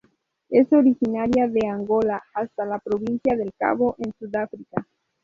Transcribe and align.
Es 0.49 0.73
originaria 0.73 1.47
de 1.47 1.67
Angola 1.67 2.23
hasta 2.33 2.65
la 2.65 2.79
Provincia 2.79 3.37
del 3.37 3.53
Cabo 3.55 3.95
en 3.99 4.11
Sudáfrica. 4.17 4.87